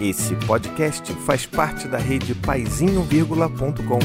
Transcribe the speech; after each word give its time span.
Esse 0.00 0.36
podcast 0.46 1.12
faz 1.26 1.44
parte 1.44 1.88
da 1.88 1.98
rede 1.98 2.32
paizinho.com. 2.32 3.98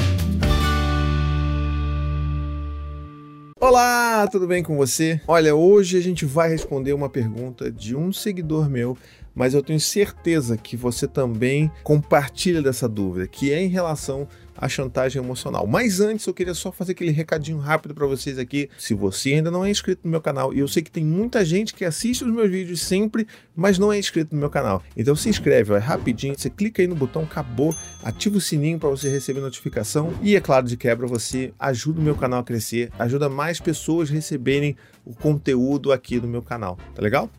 Olá, 3.59 4.27
tudo 4.27 4.47
bem 4.47 4.63
com 4.63 4.75
você? 4.75 5.21
Olha, 5.27 5.53
hoje 5.55 5.95
a 5.95 6.01
gente 6.01 6.25
vai 6.25 6.49
responder 6.49 6.93
uma 6.93 7.09
pergunta 7.09 7.71
de 7.71 7.95
um 7.95 8.11
seguidor 8.11 8.67
meu 8.67 8.97
mas 9.35 9.53
eu 9.53 9.63
tenho 9.63 9.79
certeza 9.79 10.57
que 10.57 10.75
você 10.75 11.07
também 11.07 11.71
compartilha 11.83 12.61
dessa 12.61 12.87
dúvida, 12.87 13.27
que 13.27 13.51
é 13.51 13.61
em 13.61 13.67
relação 13.67 14.27
à 14.55 14.69
chantagem 14.69 15.21
emocional. 15.21 15.65
Mas 15.65 15.99
antes 15.99 16.25
eu 16.27 16.33
queria 16.33 16.53
só 16.53 16.71
fazer 16.71 16.91
aquele 16.91 17.11
recadinho 17.11 17.57
rápido 17.57 17.93
para 17.95 18.05
vocês 18.05 18.37
aqui. 18.37 18.69
Se 18.77 18.93
você 18.93 19.33
ainda 19.33 19.49
não 19.49 19.65
é 19.65 19.71
inscrito 19.71 20.01
no 20.03 20.11
meu 20.11 20.21
canal, 20.21 20.53
e 20.53 20.59
eu 20.59 20.67
sei 20.67 20.83
que 20.83 20.91
tem 20.91 21.03
muita 21.03 21.43
gente 21.43 21.73
que 21.73 21.83
assiste 21.83 22.23
os 22.23 22.31
meus 22.31 22.49
vídeos 22.49 22.81
sempre, 22.81 23.27
mas 23.55 23.79
não 23.79 23.91
é 23.91 23.97
inscrito 23.97 24.33
no 24.33 24.39
meu 24.39 24.49
canal. 24.49 24.83
Então 24.95 25.15
se 25.15 25.29
inscreve, 25.29 25.73
ó, 25.73 25.77
é 25.77 25.79
rapidinho, 25.79 26.35
você 26.37 26.49
clica 26.49 26.81
aí 26.81 26.87
no 26.87 26.95
botão 26.95 27.23
acabou, 27.23 27.75
ativa 28.03 28.37
o 28.37 28.41
sininho 28.41 28.77
para 28.77 28.89
você 28.89 29.09
receber 29.09 29.39
notificação 29.39 30.13
e 30.21 30.35
é 30.35 30.41
claro, 30.41 30.67
de 30.67 30.77
quebra 30.77 31.07
você 31.07 31.53
ajuda 31.57 31.99
o 31.99 32.03
meu 32.03 32.15
canal 32.15 32.41
a 32.41 32.43
crescer, 32.43 32.91
ajuda 32.99 33.29
mais 33.29 33.59
pessoas 33.59 34.09
a 34.09 34.13
receberem 34.13 34.75
o 35.05 35.13
conteúdo 35.13 35.91
aqui 35.91 36.19
do 36.19 36.27
meu 36.27 36.41
canal. 36.41 36.77
Tá 36.93 37.01
legal? 37.01 37.29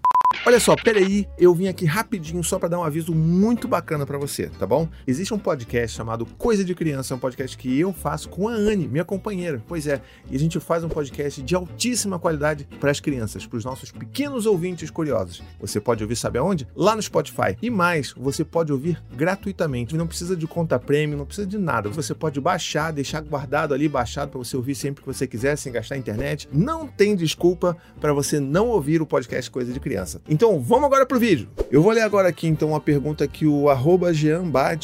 Olha 0.46 0.60
só, 0.60 0.76
peraí, 0.76 1.26
eu 1.38 1.54
vim 1.54 1.68
aqui 1.68 1.86
rapidinho 1.86 2.44
só 2.44 2.58
para 2.58 2.68
dar 2.68 2.78
um 2.78 2.84
aviso 2.84 3.14
muito 3.14 3.66
bacana 3.66 4.04
para 4.04 4.18
você, 4.18 4.48
tá 4.48 4.66
bom? 4.66 4.86
Existe 5.06 5.32
um 5.32 5.38
podcast 5.38 5.96
chamado 5.96 6.26
Coisa 6.26 6.62
de 6.62 6.74
Criança, 6.74 7.14
é 7.14 7.16
um 7.16 7.18
podcast 7.18 7.56
que 7.56 7.80
eu 7.80 7.94
faço 7.94 8.28
com 8.28 8.46
a 8.46 8.52
Anne, 8.52 8.86
minha 8.86 9.06
companheira. 9.06 9.62
Pois 9.66 9.86
é, 9.86 10.02
e 10.30 10.36
a 10.36 10.38
gente 10.38 10.60
faz 10.60 10.84
um 10.84 10.88
podcast 10.90 11.40
de 11.40 11.54
altíssima 11.54 12.18
qualidade 12.18 12.68
para 12.78 12.90
as 12.90 13.00
crianças, 13.00 13.46
para 13.46 13.56
os 13.56 13.64
nossos 13.64 13.90
pequenos 13.90 14.44
ouvintes 14.44 14.90
curiosos. 14.90 15.42
Você 15.58 15.80
pode 15.80 16.02
ouvir, 16.02 16.14
sabe 16.14 16.38
aonde? 16.38 16.68
Lá 16.76 16.94
no 16.94 17.00
Spotify. 17.00 17.56
E 17.62 17.70
mais, 17.70 18.12
você 18.14 18.44
pode 18.44 18.70
ouvir 18.70 19.02
gratuitamente. 19.16 19.96
Não 19.96 20.06
precisa 20.06 20.36
de 20.36 20.46
conta 20.46 20.78
premium, 20.78 21.16
não 21.16 21.26
precisa 21.26 21.46
de 21.46 21.56
nada. 21.56 21.88
Você 21.88 22.14
pode 22.14 22.38
baixar, 22.38 22.92
deixar 22.92 23.22
guardado 23.22 23.72
ali, 23.72 23.88
baixado 23.88 24.28
para 24.28 24.38
você 24.38 24.58
ouvir 24.58 24.74
sempre 24.74 25.02
que 25.02 25.06
você 25.06 25.26
quiser, 25.26 25.56
sem 25.56 25.72
gastar 25.72 25.96
internet. 25.96 26.50
Não 26.52 26.86
tem 26.86 27.16
desculpa 27.16 27.74
para 27.98 28.12
você 28.12 28.38
não 28.38 28.68
ouvir 28.68 29.00
o 29.00 29.06
podcast 29.06 29.50
Coisa 29.50 29.72
de 29.72 29.80
Criança. 29.80 30.20
Então 30.28 30.58
vamos 30.58 30.86
agora 30.86 31.04
pro 31.04 31.18
vídeo. 31.18 31.48
Eu 31.70 31.82
vou 31.82 31.92
ler 31.92 32.00
agora 32.00 32.28
aqui 32.28 32.46
então 32.46 32.68
uma 32.70 32.80
pergunta 32.80 33.26
que 33.26 33.46
o 33.46 33.68
arroba 33.68 34.10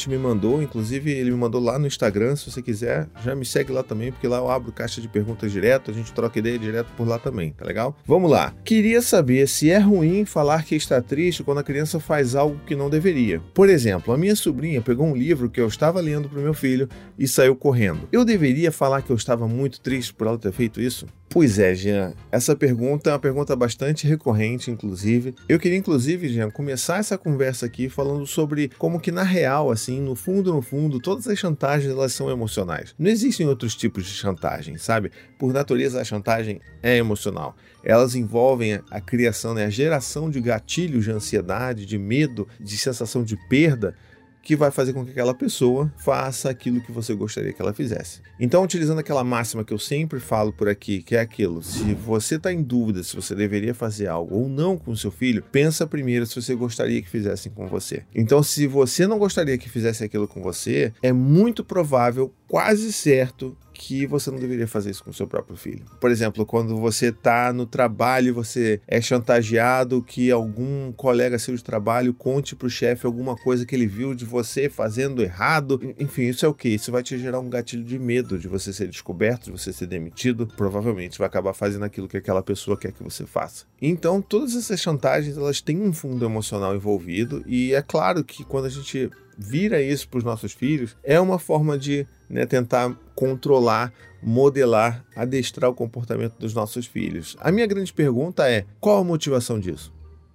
me 0.07 0.17
mandou, 0.17 0.61
inclusive 0.61 1.11
ele 1.11 1.31
me 1.31 1.37
mandou 1.37 1.61
lá 1.61 1.79
no 1.79 1.87
Instagram, 1.87 2.35
se 2.35 2.51
você 2.51 2.61
quiser, 2.61 3.07
já 3.23 3.33
me 3.33 3.45
segue 3.45 3.71
lá 3.71 3.81
também, 3.81 4.11
porque 4.11 4.27
lá 4.27 4.37
eu 4.37 4.51
abro 4.51 4.71
caixa 4.71 5.01
de 5.01 5.07
perguntas 5.07 5.51
direto, 5.51 5.89
a 5.89 5.93
gente 5.93 6.11
troca 6.11 6.37
ideia 6.37 6.59
direto 6.59 6.91
por 6.95 7.07
lá 7.07 7.17
também, 7.17 7.53
tá 7.53 7.65
legal? 7.65 7.95
Vamos 8.05 8.29
lá. 8.29 8.53
Queria 8.63 9.01
saber 9.01 9.47
se 9.47 9.69
é 9.69 9.79
ruim 9.79 10.25
falar 10.25 10.63
que 10.63 10.75
está 10.75 11.01
triste 11.01 11.43
quando 11.43 11.59
a 11.59 11.63
criança 11.63 11.99
faz 11.99 12.35
algo 12.35 12.59
que 12.65 12.75
não 12.75 12.89
deveria. 12.89 13.41
Por 13.53 13.69
exemplo, 13.69 14.13
a 14.13 14.17
minha 14.17 14.35
sobrinha 14.35 14.81
pegou 14.81 15.07
um 15.07 15.15
livro 15.15 15.49
que 15.49 15.61
eu 15.61 15.67
estava 15.67 15.99
lendo 16.01 16.29
pro 16.29 16.41
meu 16.41 16.53
filho 16.53 16.87
e 17.17 17.27
saiu 17.27 17.55
correndo. 17.55 18.07
Eu 18.11 18.25
deveria 18.25 18.71
falar 18.71 19.01
que 19.01 19.11
eu 19.11 19.15
estava 19.15 19.47
muito 19.47 19.79
triste 19.81 20.13
por 20.13 20.27
ela 20.27 20.37
ter 20.37 20.51
feito 20.51 20.81
isso? 20.81 21.07
Pois 21.33 21.57
é, 21.57 21.73
Jean. 21.73 22.13
Essa 22.29 22.57
pergunta 22.57 23.09
é 23.09 23.13
uma 23.13 23.19
pergunta 23.19 23.55
bastante 23.55 24.05
recorrente, 24.05 24.69
inclusive. 24.69 25.33
Eu 25.47 25.57
queria, 25.57 25.77
inclusive, 25.77 26.27
Jean, 26.27 26.51
começar 26.51 26.97
essa 26.97 27.17
conversa 27.17 27.65
aqui 27.65 27.87
falando 27.87 28.27
sobre 28.27 28.69
como 28.77 28.99
que, 28.99 29.13
na 29.13 29.23
real, 29.23 29.71
assim, 29.71 30.01
no 30.01 30.13
fundo, 30.13 30.53
no 30.53 30.61
fundo, 30.61 30.99
todas 30.99 31.29
as 31.29 31.39
chantagens, 31.39 31.89
elas 31.89 32.11
são 32.11 32.29
emocionais. 32.29 32.93
Não 32.99 33.09
existem 33.09 33.47
outros 33.47 33.75
tipos 33.75 34.05
de 34.05 34.11
chantagem, 34.11 34.77
sabe? 34.77 35.09
Por 35.39 35.53
natureza, 35.53 36.01
a 36.01 36.03
chantagem 36.03 36.59
é 36.83 36.97
emocional. 36.97 37.55
Elas 37.81 38.13
envolvem 38.13 38.81
a 38.91 38.99
criação, 38.99 39.53
né, 39.53 39.63
a 39.63 39.69
geração 39.69 40.29
de 40.29 40.41
gatilhos 40.41 41.05
de 41.05 41.11
ansiedade, 41.11 41.85
de 41.85 41.97
medo, 41.97 42.45
de 42.59 42.77
sensação 42.77 43.23
de 43.23 43.37
perda, 43.47 43.95
que 44.41 44.55
vai 44.55 44.71
fazer 44.71 44.93
com 44.93 45.05
que 45.05 45.11
aquela 45.11 45.33
pessoa 45.33 45.91
faça 45.97 46.49
aquilo 46.49 46.81
que 46.81 46.91
você 46.91 47.13
gostaria 47.13 47.53
que 47.53 47.61
ela 47.61 47.73
fizesse. 47.73 48.21
Então, 48.39 48.63
utilizando 48.63 48.99
aquela 48.99 49.23
máxima 49.23 49.63
que 49.63 49.73
eu 49.73 49.79
sempre 49.79 50.19
falo 50.19 50.51
por 50.51 50.67
aqui, 50.67 51.01
que 51.01 51.15
é 51.15 51.19
aquilo: 51.19 51.61
se 51.61 51.93
você 51.93 52.35
está 52.35 52.51
em 52.51 52.61
dúvida 52.61 53.03
se 53.03 53.15
você 53.15 53.35
deveria 53.35 53.73
fazer 53.73 54.07
algo 54.07 54.35
ou 54.35 54.49
não 54.49 54.77
com 54.77 54.95
seu 54.95 55.11
filho, 55.11 55.43
pensa 55.51 55.85
primeiro 55.85 56.25
se 56.25 56.41
você 56.41 56.55
gostaria 56.55 57.01
que 57.01 57.09
fizessem 57.09 57.51
com 57.51 57.67
você. 57.67 58.03
Então, 58.13 58.41
se 58.41 58.67
você 58.67 59.05
não 59.05 59.19
gostaria 59.19 59.57
que 59.57 59.69
fizesse 59.69 60.03
aquilo 60.03 60.27
com 60.27 60.41
você, 60.41 60.93
é 61.01 61.11
muito 61.11 61.63
provável, 61.63 62.33
quase 62.47 62.91
certo, 62.91 63.55
que 63.81 64.05
você 64.05 64.29
não 64.29 64.37
deveria 64.37 64.67
fazer 64.67 64.91
isso 64.91 65.03
com 65.03 65.11
seu 65.11 65.27
próprio 65.27 65.57
filho. 65.57 65.83
Por 65.99 66.11
exemplo, 66.11 66.45
quando 66.45 66.77
você 66.77 67.07
está 67.07 67.51
no 67.51 67.65
trabalho, 67.65 68.31
você 68.31 68.79
é 68.87 69.01
chantageado 69.01 70.03
que 70.03 70.29
algum 70.29 70.91
colega 70.91 71.39
seu 71.39 71.55
de 71.55 71.63
trabalho 71.63 72.13
conte 72.13 72.55
para 72.55 72.67
o 72.67 72.69
chefe 72.69 73.07
alguma 73.07 73.35
coisa 73.35 73.65
que 73.65 73.73
ele 73.73 73.87
viu 73.87 74.13
de 74.13 74.23
você 74.23 74.69
fazendo 74.69 75.23
errado. 75.23 75.81
Enfim, 75.99 76.27
isso 76.27 76.45
é 76.45 76.47
o 76.47 76.53
que? 76.53 76.69
Isso 76.69 76.91
vai 76.91 77.01
te 77.01 77.17
gerar 77.17 77.39
um 77.39 77.49
gatilho 77.49 77.83
de 77.83 77.97
medo 77.97 78.37
de 78.37 78.47
você 78.47 78.71
ser 78.71 78.87
descoberto, 78.87 79.45
de 79.45 79.51
você 79.51 79.73
ser 79.73 79.87
demitido. 79.87 80.45
Provavelmente 80.45 81.17
vai 81.17 81.25
acabar 81.25 81.53
fazendo 81.53 81.83
aquilo 81.83 82.07
que 82.07 82.17
aquela 82.17 82.43
pessoa 82.43 82.77
quer 82.77 82.91
que 82.91 83.01
você 83.01 83.25
faça. 83.25 83.65
Então, 83.81 84.21
todas 84.21 84.55
essas 84.55 84.79
chantagens, 84.79 85.37
elas 85.37 85.59
têm 85.59 85.81
um 85.81 85.91
fundo 85.91 86.23
emocional 86.23 86.75
envolvido 86.75 87.43
e 87.47 87.73
é 87.73 87.81
claro 87.81 88.23
que 88.23 88.43
quando 88.43 88.65
a 88.65 88.69
gente 88.69 89.09
vira 89.41 89.81
isso 89.81 90.07
para 90.07 90.19
os 90.19 90.23
nossos 90.23 90.53
filhos, 90.53 90.95
é 91.03 91.19
uma 91.19 91.39
forma 91.39 91.77
de 91.77 92.05
né, 92.29 92.45
tentar 92.45 92.95
controlar, 93.21 93.93
modelar, 94.19 95.05
adestrar 95.15 95.69
o 95.69 95.75
comportamento 95.75 96.39
dos 96.39 96.55
nossos 96.55 96.87
filhos. 96.87 97.37
A 97.39 97.51
minha 97.51 97.67
grande 97.67 97.93
pergunta 97.93 98.49
é: 98.49 98.65
qual 98.79 98.97
a 98.97 99.03
motivação 99.03 99.59
disso? 99.59 99.93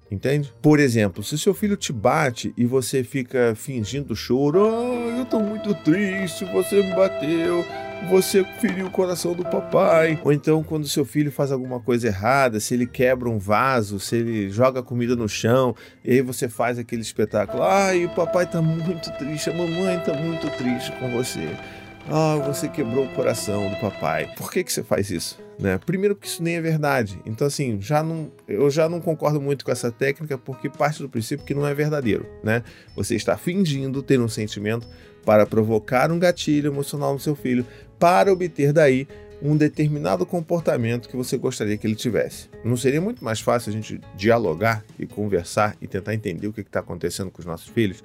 Entende? 0.09 0.55
Por 0.63 0.79
exemplo, 0.79 1.21
se 1.25 1.37
seu 1.37 1.53
filho 1.53 1.77
te 1.77 1.93
bate 1.93 2.55
e 2.57 2.65
você 2.65 3.03
fica 3.03 3.55
fingindo 3.57 4.15
choro, 4.15 4.61
oh, 4.61 5.19
eu 5.19 5.25
tô 5.25 5.41
muito 5.41 5.75
triste, 5.83 6.45
você 6.45 6.81
me 6.81 6.95
bateu, 6.95 7.65
você 8.09 8.45
feriu 8.61 8.87
o 8.87 8.91
coração 8.91 9.35
do 9.35 9.43
papai. 9.43 10.21
Ou 10.23 10.33
então, 10.33 10.63
quando 10.63 10.87
seu 10.87 11.05
filho 11.05 11.33
faz 11.33 11.51
alguma 11.51 11.81
coisa 11.81 12.07
errada, 12.07 12.61
se 12.61 12.73
ele 12.73 12.87
quebra 12.87 13.29
um 13.29 13.37
vaso, 13.37 13.99
se 13.99 14.15
ele 14.15 14.49
joga 14.49 14.81
comida 14.81 15.17
no 15.17 15.29
chão, 15.29 15.75
e 16.05 16.13
aí 16.13 16.23
você 16.23 16.49
faz 16.49 16.79
aquele 16.79 17.03
espetáculo. 17.03 17.65
Ai, 17.65 18.05
o 18.05 18.11
papai 18.11 18.49
tá 18.49 18.63
muito 18.63 19.11
triste, 19.19 19.51
a 19.51 19.55
mamãe 19.55 19.99
tá 20.07 20.15
muito 20.15 20.49
triste 20.57 20.93
com 21.01 21.11
você. 21.11 21.49
Ah, 22.09 22.37
você 22.47 22.69
quebrou 22.69 23.05
o 23.05 23.09
coração 23.15 23.69
do 23.69 23.77
papai. 23.77 24.33
Por 24.37 24.51
que, 24.53 24.63
que 24.63 24.73
você 24.73 24.83
faz 24.83 25.11
isso? 25.11 25.39
Né? 25.59 25.79
Primeiro 25.85 26.15
porque 26.15 26.29
isso 26.29 26.43
nem 26.43 26.57
é 26.57 26.61
verdade. 26.61 27.19
Então 27.27 27.47
assim, 27.47 27.81
já 27.81 28.03
não, 28.03 28.31
eu 28.47 28.71
já 28.71 28.89
não 28.89 29.01
concordo 29.01 29.41
muito 29.41 29.65
com 29.65 29.73
essa 29.73 29.91
técnica 29.91 30.39
porque 30.39 30.69
parte 30.69 31.03
do 31.03 31.09
princípio 31.09 31.45
que 31.45 31.55
não 31.55 31.67
é 31.67 31.75
verdadeiro, 31.75 32.27
né? 32.45 32.63
Você 32.95 33.17
está 33.17 33.37
fingindo 33.37 34.03
ter 34.03 34.21
um 34.21 34.29
sentimento 34.29 34.87
para 35.25 35.45
provocar 35.45 36.13
um 36.13 36.19
gatilho 36.19 36.71
emocional 36.71 37.13
no 37.13 37.19
seu 37.19 37.35
filho 37.35 37.67
para 37.99 38.33
obter 38.33 38.73
daí 38.73 39.09
um 39.43 39.57
determinado 39.57 40.25
comportamento 40.25 41.09
que 41.09 41.17
você 41.17 41.37
gostaria 41.37 41.77
que 41.77 41.87
ele 41.87 41.97
tivesse. 41.97 42.49
Não 42.65 42.77
seria 42.77 43.01
muito 43.01 43.25
mais 43.25 43.41
fácil 43.41 43.71
a 43.71 43.73
gente 43.73 44.01
dialogar 44.17 44.85
e 44.99 45.07
conversar 45.07 45.77
e 45.81 45.87
tentar 45.87 46.15
entender 46.15 46.47
o 46.47 46.53
que 46.53 46.61
está 46.61 46.81
acontecendo 46.81 47.31
com 47.31 47.41
os 47.41 47.47
nossos 47.47 47.69
filhos? 47.69 48.03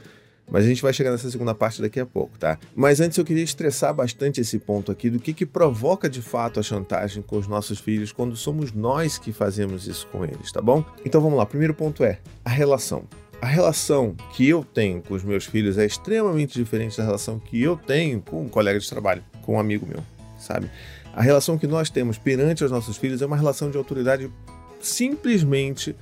Mas 0.52 0.66
a 0.66 0.68
gente 0.68 0.82
vai 0.82 0.92
chegar 0.92 1.12
nessa 1.12 1.32
segunda 1.32 1.56
parte 1.56 1.82
daqui 1.82 2.00
a 2.00 2.06
pouco, 2.06 2.38
tá? 2.38 2.60
Mas 2.76 3.00
antes 3.00 3.18
eu 3.18 3.24
queria 3.24 3.44
estressar 3.44 3.94
bastante 3.94 4.42
esse 4.42 4.60
ponto 4.60 4.92
aqui 4.92 5.10
do 5.10 5.18
que, 5.18 5.34
que 5.34 5.46
provoca 5.46 6.10
de 6.10 6.22
fato 6.22 6.60
a 6.60 6.64
chantagem 6.64 7.24
com 7.24 7.38
os 7.38 7.48
nossos 7.48 7.80
filhos 7.80 8.12
quando 8.12 8.36
somos 8.36 8.74
nós 8.74 9.18
que 9.18 9.32
fazemos 9.32 9.88
isso 9.88 10.06
com 10.08 10.26
eles, 10.26 10.52
tá 10.52 10.62
bom? 10.62 10.84
Então 11.06 11.22
vamos 11.22 11.38
lá, 11.38 11.46
primeiro 11.46 11.74
ponto 11.74 12.04
é 12.04 12.20
a 12.44 12.50
relação. 12.50 13.06
A 13.42 13.48
relação 13.48 14.14
que 14.34 14.48
eu 14.48 14.64
tenho 14.64 15.02
com 15.02 15.14
os 15.14 15.24
meus 15.24 15.46
filhos 15.46 15.78
é 15.78 15.86
extremamente 15.86 16.54
diferente 16.54 16.98
da 16.98 17.04
relação 17.04 17.40
que 17.40 17.60
eu 17.60 17.78
tenho 17.78 18.22
com 18.22 18.44
um 18.44 18.50
colega 18.50 18.80
de 18.80 18.88
trabalho, 18.88 19.24
com 19.42 19.56
um 19.56 19.60
amigo 19.60 19.88
meu, 19.88 20.04
sabe? 20.38 20.70
A 21.14 21.22
relação 21.22 21.58
que 21.58 21.66
nós 21.66 21.90
temos 21.90 22.18
perante 22.18 22.64
os 22.64 22.70
nossos 22.70 22.98
filhos 22.98 23.22
é 23.22 23.26
uma 23.26 23.38
relação 23.38 23.72
de 23.72 23.78
autoridade 23.78 24.30
simplesmente 24.80 25.96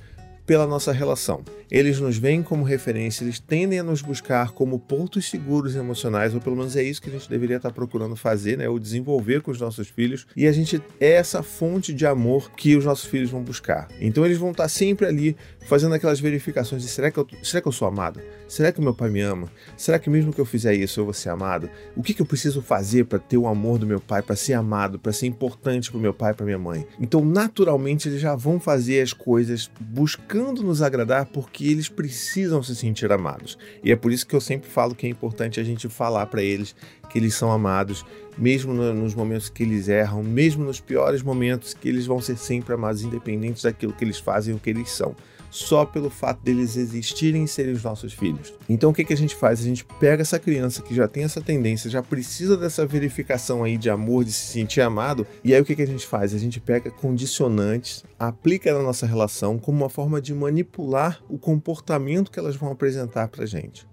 pela 0.50 0.66
nossa 0.66 0.90
relação. 0.90 1.44
Eles 1.70 2.00
nos 2.00 2.18
veem 2.18 2.42
como 2.42 2.64
referência, 2.64 3.22
eles 3.22 3.38
tendem 3.38 3.78
a 3.78 3.84
nos 3.84 4.02
buscar 4.02 4.50
como 4.50 4.80
pontos 4.80 5.30
seguros 5.30 5.76
emocionais, 5.76 6.34
ou 6.34 6.40
pelo 6.40 6.56
menos 6.56 6.74
é 6.74 6.82
isso 6.82 7.00
que 7.00 7.08
a 7.08 7.12
gente 7.12 7.30
deveria 7.30 7.58
estar 7.58 7.70
procurando 7.70 8.16
fazer, 8.16 8.58
né? 8.58 8.68
Ou 8.68 8.76
desenvolver 8.76 9.42
com 9.42 9.52
os 9.52 9.60
nossos 9.60 9.86
filhos. 9.86 10.26
E 10.36 10.48
a 10.48 10.52
gente 10.52 10.82
é 10.98 11.12
essa 11.12 11.40
fonte 11.44 11.94
de 11.94 12.04
amor 12.04 12.50
que 12.50 12.74
os 12.74 12.84
nossos 12.84 13.04
filhos 13.08 13.30
vão 13.30 13.44
buscar. 13.44 13.86
Então 14.00 14.26
eles 14.26 14.38
vão 14.38 14.50
estar 14.50 14.66
sempre 14.66 15.06
ali 15.06 15.36
fazendo 15.66 15.94
aquelas 15.94 16.18
verificações 16.18 16.82
de 16.82 16.88
será 16.88 17.12
que 17.12 17.18
eu, 17.18 17.28
será 17.44 17.62
que 17.62 17.68
eu 17.68 17.72
sou 17.72 17.86
amado? 17.86 18.20
Será 18.48 18.72
que 18.72 18.80
meu 18.80 18.92
pai 18.92 19.08
me 19.08 19.20
ama? 19.20 19.46
Será 19.76 20.00
que 20.00 20.10
mesmo 20.10 20.32
que 20.32 20.40
eu 20.40 20.44
fizer 20.44 20.74
isso 20.74 20.98
eu 20.98 21.04
vou 21.04 21.14
ser 21.14 21.28
amado? 21.28 21.70
O 21.94 22.02
que, 22.02 22.12
que 22.12 22.20
eu 22.20 22.26
preciso 22.26 22.60
fazer 22.60 23.04
para 23.04 23.20
ter 23.20 23.36
o 23.36 23.46
amor 23.46 23.78
do 23.78 23.86
meu 23.86 24.00
pai, 24.00 24.20
para 24.20 24.34
ser 24.34 24.54
amado, 24.54 24.98
para 24.98 25.12
ser 25.12 25.28
importante 25.28 25.88
para 25.88 25.98
o 25.98 26.00
meu 26.00 26.12
pai, 26.12 26.34
para 26.34 26.44
minha 26.44 26.58
mãe? 26.58 26.84
Então, 26.98 27.24
naturalmente, 27.24 28.08
eles 28.08 28.20
já 28.20 28.34
vão 28.34 28.58
fazer 28.58 29.00
as 29.00 29.12
coisas 29.12 29.70
buscando 29.78 30.39
nos 30.40 30.82
agradar 30.82 31.26
porque 31.26 31.50
que 31.60 31.70
eles 31.70 31.88
precisam 31.88 32.62
se 32.62 32.74
sentir 32.74 33.12
amados. 33.12 33.58
E 33.82 33.92
é 33.92 33.96
por 33.96 34.12
isso 34.12 34.26
que 34.26 34.34
eu 34.34 34.40
sempre 34.40 34.68
falo 34.68 34.94
que 34.94 35.06
é 35.06 35.10
importante 35.10 35.60
a 35.60 35.64
gente 35.64 35.88
falar 35.88 36.26
para 36.26 36.42
eles 36.42 36.74
que 37.10 37.18
eles 37.18 37.34
são 37.34 37.50
amados, 37.50 38.06
mesmo 38.38 38.72
nos 38.72 39.14
momentos 39.14 39.50
que 39.50 39.64
eles 39.64 39.88
erram, 39.88 40.22
mesmo 40.22 40.64
nos 40.64 40.80
piores 40.80 41.22
momentos, 41.22 41.74
que 41.74 41.88
eles 41.88 42.06
vão 42.06 42.20
ser 42.20 42.38
sempre 42.38 42.72
amados, 42.72 43.02
independente 43.02 43.62
daquilo 43.62 43.92
que 43.92 44.04
eles 44.04 44.18
fazem 44.18 44.54
ou 44.54 44.60
que 44.60 44.70
eles 44.70 44.90
são. 44.90 45.14
Só 45.50 45.84
pelo 45.84 46.08
fato 46.08 46.40
deles 46.42 46.76
existirem 46.76 47.44
e 47.44 47.48
serem 47.48 47.72
os 47.72 47.82
nossos 47.82 48.12
filhos. 48.12 48.54
Então 48.68 48.90
o 48.90 48.94
que, 48.94 49.04
que 49.04 49.12
a 49.12 49.16
gente 49.16 49.34
faz? 49.34 49.60
A 49.60 49.64
gente 49.64 49.84
pega 49.84 50.22
essa 50.22 50.38
criança 50.38 50.80
que 50.80 50.94
já 50.94 51.08
tem 51.08 51.24
essa 51.24 51.40
tendência, 51.40 51.90
já 51.90 52.02
precisa 52.02 52.56
dessa 52.56 52.86
verificação 52.86 53.64
aí 53.64 53.76
de 53.76 53.90
amor, 53.90 54.24
de 54.24 54.32
se 54.32 54.46
sentir 54.52 54.80
amado, 54.80 55.26
e 55.42 55.52
aí 55.52 55.60
o 55.60 55.64
que, 55.64 55.74
que 55.74 55.82
a 55.82 55.86
gente 55.86 56.06
faz? 56.06 56.32
A 56.32 56.38
gente 56.38 56.60
pega 56.60 56.90
condicionantes, 56.90 58.04
aplica 58.18 58.72
na 58.72 58.82
nossa 58.82 59.06
relação 59.06 59.58
como 59.58 59.78
uma 59.78 59.90
forma 59.90 60.20
de 60.20 60.32
manipular 60.32 61.20
o 61.28 61.38
comportamento 61.38 62.30
que 62.30 62.38
elas 62.38 62.54
vão 62.54 62.70
apresentar 62.70 63.28
pra 63.28 63.44
gente. 63.44 63.86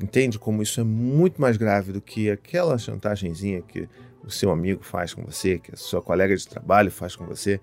Entende 0.00 0.38
como 0.38 0.62
isso 0.62 0.80
é 0.80 0.84
muito 0.84 1.40
mais 1.40 1.56
grave 1.56 1.92
do 1.92 2.00
que 2.00 2.30
aquela 2.30 2.78
chantagemzinha 2.78 3.62
que 3.62 3.88
o 4.22 4.30
seu 4.30 4.50
amigo 4.50 4.82
faz 4.84 5.14
com 5.14 5.24
você, 5.24 5.58
que 5.58 5.72
a 5.72 5.76
sua 5.76 6.02
colega 6.02 6.36
de 6.36 6.46
trabalho 6.46 6.90
faz 6.90 7.16
com 7.16 7.24
você? 7.24 7.58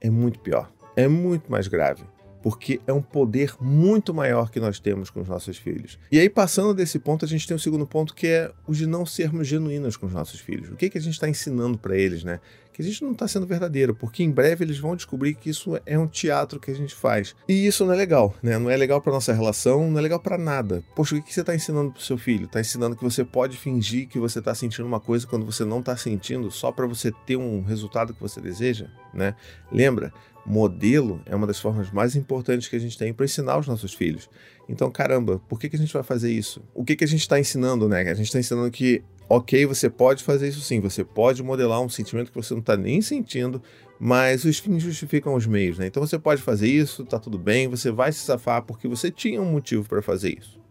É 0.00 0.08
muito 0.08 0.38
pior. 0.38 0.70
É 0.94 1.08
muito 1.08 1.50
mais 1.50 1.66
grave 1.66 2.04
porque 2.44 2.78
é 2.86 2.92
um 2.92 3.00
poder 3.00 3.54
muito 3.58 4.12
maior 4.12 4.50
que 4.50 4.60
nós 4.60 4.78
temos 4.78 5.08
com 5.08 5.22
os 5.22 5.28
nossos 5.28 5.56
filhos. 5.56 5.98
E 6.12 6.20
aí, 6.20 6.28
passando 6.28 6.74
desse 6.74 6.98
ponto, 6.98 7.24
a 7.24 7.28
gente 7.28 7.46
tem 7.46 7.54
o 7.54 7.56
um 7.56 7.58
segundo 7.58 7.86
ponto 7.86 8.14
que 8.14 8.26
é 8.26 8.52
o 8.66 8.74
de 8.74 8.86
não 8.86 9.06
sermos 9.06 9.48
genuínos 9.48 9.96
com 9.96 10.04
os 10.04 10.12
nossos 10.12 10.40
filhos. 10.40 10.68
O 10.68 10.76
que, 10.76 10.90
que 10.90 10.98
a 10.98 11.00
gente 11.00 11.14
está 11.14 11.26
ensinando 11.26 11.78
para 11.78 11.96
eles, 11.96 12.22
né? 12.22 12.40
Que 12.70 12.82
a 12.82 12.84
gente 12.84 13.02
não 13.02 13.12
está 13.12 13.26
sendo 13.26 13.46
verdadeiro, 13.46 13.94
porque 13.94 14.22
em 14.22 14.30
breve 14.30 14.62
eles 14.62 14.78
vão 14.78 14.94
descobrir 14.94 15.32
que 15.36 15.48
isso 15.48 15.80
é 15.86 15.98
um 15.98 16.06
teatro 16.06 16.60
que 16.60 16.70
a 16.70 16.74
gente 16.74 16.94
faz. 16.94 17.34
E 17.48 17.66
isso 17.66 17.82
não 17.86 17.94
é 17.94 17.96
legal, 17.96 18.34
né? 18.42 18.58
Não 18.58 18.68
é 18.68 18.76
legal 18.76 19.00
para 19.00 19.14
nossa 19.14 19.32
relação, 19.32 19.90
não 19.90 19.98
é 19.98 20.02
legal 20.02 20.20
para 20.20 20.36
nada. 20.36 20.84
Poxa, 20.94 21.14
o 21.14 21.22
que, 21.22 21.28
que 21.28 21.32
você 21.32 21.40
está 21.40 21.54
ensinando 21.54 21.92
para 21.92 22.02
seu 22.02 22.18
filho? 22.18 22.44
Está 22.44 22.60
ensinando 22.60 22.94
que 22.94 23.04
você 23.04 23.24
pode 23.24 23.56
fingir 23.56 24.06
que 24.06 24.18
você 24.18 24.40
está 24.40 24.54
sentindo 24.54 24.86
uma 24.86 25.00
coisa 25.00 25.26
quando 25.26 25.46
você 25.46 25.64
não 25.64 25.80
está 25.80 25.96
sentindo, 25.96 26.50
só 26.50 26.70
para 26.70 26.86
você 26.86 27.10
ter 27.24 27.36
um 27.36 27.62
resultado 27.62 28.12
que 28.12 28.20
você 28.20 28.38
deseja, 28.38 28.88
né? 29.14 29.34
Lembra? 29.72 30.12
Modelo 30.46 31.20
é 31.26 31.34
uma 31.34 31.46
das 31.46 31.58
formas 31.58 31.90
mais 31.90 32.14
importantes 32.14 32.68
que 32.68 32.76
a 32.76 32.78
gente 32.78 32.98
tem 32.98 33.12
para 33.12 33.24
ensinar 33.24 33.58
os 33.58 33.66
nossos 33.66 33.94
filhos. 33.94 34.28
Então, 34.68 34.90
caramba, 34.90 35.40
por 35.48 35.58
que, 35.58 35.68
que 35.68 35.76
a 35.76 35.78
gente 35.78 35.92
vai 35.92 36.02
fazer 36.02 36.30
isso? 36.30 36.62
O 36.74 36.84
que, 36.84 36.96
que 36.96 37.04
a 37.04 37.08
gente 37.08 37.20
está 37.20 37.38
ensinando, 37.38 37.88
né? 37.88 38.02
A 38.02 38.14
gente 38.14 38.26
está 38.26 38.38
ensinando 38.38 38.70
que, 38.70 39.02
ok, 39.28 39.66
você 39.66 39.88
pode 39.88 40.22
fazer 40.22 40.48
isso 40.48 40.60
sim, 40.60 40.80
você 40.80 41.02
pode 41.02 41.42
modelar 41.42 41.80
um 41.80 41.88
sentimento 41.88 42.30
que 42.30 42.36
você 42.36 42.52
não 42.54 42.60
está 42.60 42.76
nem 42.76 43.00
sentindo, 43.00 43.62
mas 43.98 44.44
os 44.44 44.58
fins 44.58 44.82
justificam 44.82 45.34
os 45.34 45.46
meios, 45.46 45.78
né? 45.78 45.86
Então 45.86 46.04
você 46.04 46.18
pode 46.18 46.42
fazer 46.42 46.68
isso, 46.68 47.04
tá 47.04 47.18
tudo 47.18 47.38
bem, 47.38 47.68
você 47.68 47.90
vai 47.90 48.12
se 48.12 48.20
safar 48.20 48.62
porque 48.62 48.88
você 48.88 49.10
tinha 49.10 49.40
um 49.40 49.50
motivo 49.50 49.88
para 49.88 50.02
fazer 50.02 50.36
isso. 50.38 50.62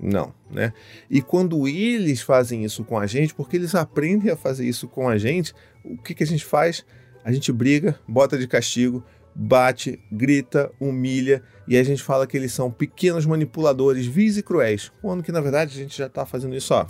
Não, 0.00 0.32
né? 0.48 0.72
E 1.10 1.20
quando 1.20 1.66
eles 1.66 2.20
fazem 2.20 2.64
isso 2.64 2.84
com 2.84 2.96
a 2.96 3.06
gente, 3.06 3.34
porque 3.34 3.56
eles 3.56 3.74
aprendem 3.74 4.30
a 4.30 4.36
fazer 4.36 4.66
isso 4.66 4.86
com 4.86 5.08
a 5.08 5.18
gente, 5.18 5.52
o 5.84 5.96
que, 5.98 6.14
que 6.14 6.22
a 6.22 6.26
gente 6.26 6.44
faz? 6.44 6.84
A 7.28 7.32
gente 7.32 7.52
briga, 7.52 8.00
bota 8.08 8.38
de 8.38 8.48
castigo, 8.48 9.04
bate, 9.34 10.00
grita, 10.10 10.72
humilha 10.80 11.42
e 11.68 11.76
a 11.76 11.82
gente 11.82 12.02
fala 12.02 12.26
que 12.26 12.34
eles 12.34 12.54
são 12.54 12.70
pequenos 12.70 13.26
manipuladores, 13.26 14.06
vis 14.06 14.38
e 14.38 14.42
cruéis, 14.42 14.90
quando 15.02 15.22
que 15.22 15.30
na 15.30 15.42
verdade 15.42 15.78
a 15.78 15.82
gente 15.82 15.98
já 15.98 16.06
está 16.06 16.24
fazendo 16.24 16.56
isso, 16.56 16.72
ó. 16.72 16.86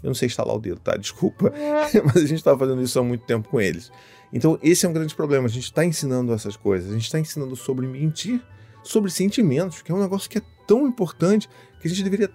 Eu 0.00 0.10
não 0.10 0.14
sei 0.14 0.26
instalar 0.26 0.54
o 0.54 0.60
dedo, 0.60 0.78
tá? 0.78 0.96
Desculpa, 0.96 1.52
mas 2.04 2.16
a 2.16 2.20
gente 2.20 2.34
está 2.34 2.56
fazendo 2.56 2.80
isso 2.80 2.96
há 3.00 3.02
muito 3.02 3.26
tempo 3.26 3.48
com 3.48 3.60
eles. 3.60 3.90
Então, 4.32 4.60
esse 4.62 4.86
é 4.86 4.88
um 4.88 4.92
grande 4.92 5.12
problema. 5.12 5.46
A 5.46 5.50
gente 5.50 5.64
está 5.64 5.84
ensinando 5.84 6.32
essas 6.32 6.56
coisas. 6.56 6.90
A 6.90 6.94
gente 6.94 7.06
está 7.06 7.18
ensinando 7.18 7.56
sobre 7.56 7.86
mentir, 7.88 8.40
sobre 8.84 9.10
sentimentos, 9.10 9.82
que 9.82 9.90
é 9.90 9.94
um 9.94 10.00
negócio 10.00 10.30
que 10.30 10.38
é 10.38 10.42
tão 10.68 10.86
importante 10.86 11.48
que 11.80 11.88
a 11.88 11.90
gente 11.90 12.04
deveria 12.04 12.28